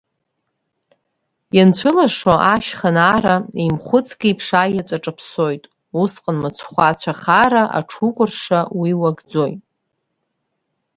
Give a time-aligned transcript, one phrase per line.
[1.57, 5.63] Ианцәылашо ашьха наара, еимхәыцк еиԥш аиаҵә аҿаԥсоит,
[6.01, 9.61] усҟан мыцхәы ацәа хаара аҽукәырша уи уакӡоит.